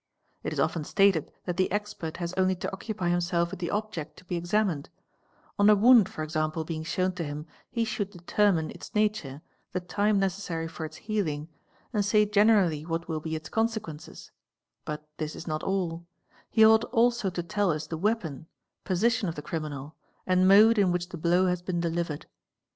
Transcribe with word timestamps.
It 0.41 0.51
is 0.51 0.59
often 0.59 0.83
stated 0.83 1.31
that 1.45 1.57
the 1.57 1.71
expert 1.71 2.17
has 2.17 2.33
only 2.33 2.55
to 2.55 2.73
occupy 2.73 3.09
himself 3.09 3.51
with 3.51 3.59
the 3.59 3.69
object 3.69 4.17
to 4.17 4.25
be 4.25 4.35
examined: 4.35 4.89
on 5.59 5.69
a 5.69 5.75
wound 5.75 6.09
for 6.09 6.23
example 6.23 6.63
being 6.65 6.81
shown 6.83 7.11
to 7.11 7.23
him, 7.23 7.45
he 7.69 7.85
should 7.85 8.09
determine 8.09 8.71
its 8.71 8.95
nature, 8.95 9.43
the 9.73 9.79
time 9.79 10.17
necessary 10.17 10.67
for 10.67 10.85
its 10.85 10.95
healing, 11.05 11.49
and 11.93 12.03
say 12.03 12.25
generally 12.25 12.83
what 12.83 13.07
will 13.07 13.19
be 13.19 13.35
its 13.35 13.47
consequences 13.49 14.31
;—but 14.85 15.07
this 15.17 15.35
is 15.35 15.45
not 15.45 15.61
all; 15.61 16.07
he 16.49 16.65
ought 16.65 16.83
also 16.85 17.29
to 17.29 17.43
tell 17.43 17.69
us 17.69 17.85
the 17.85 17.95
weapon, 17.95 18.47
position 18.83 19.29
of 19.29 19.35
the 19.35 19.43
criminal, 19.43 19.95
and 20.25 20.47
mode 20.47 20.79
in 20.79 20.91
which 20.91 21.09
the 21.09 21.15
blow 21.17 21.45
has 21.45 21.61
been 21.61 21.79
delivered. 21.79 22.25